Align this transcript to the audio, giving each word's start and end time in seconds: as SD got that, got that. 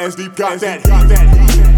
as 0.00 0.16
SD 0.16 0.34
got 0.34 0.60
that, 0.60 0.82
got 0.84 1.08
that. 1.08 1.69